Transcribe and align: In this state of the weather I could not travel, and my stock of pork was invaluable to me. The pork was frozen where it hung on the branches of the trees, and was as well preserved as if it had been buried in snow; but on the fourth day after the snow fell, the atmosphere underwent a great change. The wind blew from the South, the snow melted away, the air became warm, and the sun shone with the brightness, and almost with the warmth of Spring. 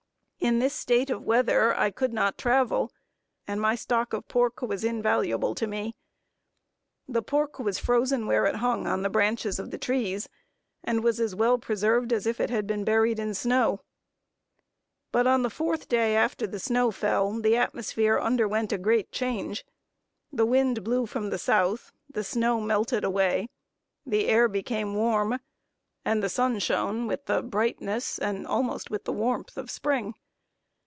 In 0.43 0.57
this 0.57 0.73
state 0.73 1.11
of 1.11 1.19
the 1.21 1.27
weather 1.27 1.77
I 1.77 1.91
could 1.91 2.13
not 2.13 2.35
travel, 2.35 2.91
and 3.47 3.61
my 3.61 3.75
stock 3.75 4.11
of 4.11 4.27
pork 4.27 4.63
was 4.63 4.83
invaluable 4.83 5.53
to 5.53 5.67
me. 5.67 5.95
The 7.07 7.21
pork 7.21 7.59
was 7.59 7.77
frozen 7.77 8.25
where 8.25 8.47
it 8.47 8.55
hung 8.55 8.87
on 8.87 9.03
the 9.03 9.09
branches 9.11 9.59
of 9.59 9.69
the 9.69 9.77
trees, 9.77 10.27
and 10.83 11.03
was 11.03 11.19
as 11.19 11.35
well 11.35 11.59
preserved 11.59 12.11
as 12.11 12.25
if 12.25 12.39
it 12.39 12.49
had 12.49 12.65
been 12.65 12.83
buried 12.83 13.19
in 13.19 13.35
snow; 13.35 13.81
but 15.11 15.27
on 15.27 15.43
the 15.43 15.49
fourth 15.51 15.87
day 15.87 16.15
after 16.15 16.47
the 16.47 16.57
snow 16.59 16.89
fell, 16.89 17.39
the 17.39 17.55
atmosphere 17.55 18.19
underwent 18.19 18.73
a 18.73 18.79
great 18.79 19.11
change. 19.11 19.63
The 20.33 20.47
wind 20.47 20.83
blew 20.83 21.05
from 21.05 21.29
the 21.29 21.37
South, 21.37 21.91
the 22.09 22.23
snow 22.23 22.59
melted 22.59 23.03
away, 23.03 23.49
the 24.07 24.25
air 24.25 24.47
became 24.47 24.95
warm, 24.95 25.37
and 26.03 26.23
the 26.23 26.29
sun 26.29 26.57
shone 26.57 27.05
with 27.05 27.27
the 27.27 27.43
brightness, 27.43 28.17
and 28.17 28.47
almost 28.47 28.89
with 28.89 29.03
the 29.03 29.13
warmth 29.13 29.55
of 29.55 29.69
Spring. 29.69 30.15